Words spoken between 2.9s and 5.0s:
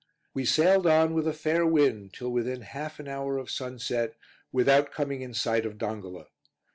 an hour of sunset, without